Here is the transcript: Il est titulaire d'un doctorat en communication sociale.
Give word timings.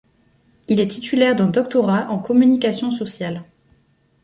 Il 0.67 0.79
est 0.79 0.87
titulaire 0.87 1.35
d'un 1.35 1.45
doctorat 1.49 2.09
en 2.09 2.17
communication 2.17 2.91
sociale. 2.91 3.43